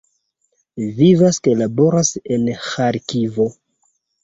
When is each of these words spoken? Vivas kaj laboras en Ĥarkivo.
Vivas 0.99 1.39
kaj 1.49 1.53
laboras 1.59 2.11
en 2.33 2.51
Ĥarkivo. 2.71 3.49